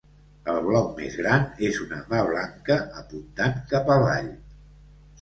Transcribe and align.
El 0.53 0.61
bloc 0.67 0.87
més 0.99 1.17
gran 1.19 1.45
és 1.69 1.79
una 1.85 2.01
mà 2.15 2.23
blanca 2.33 2.81
apuntant 3.05 3.65
cap 3.75 3.97
avall. 4.01 4.37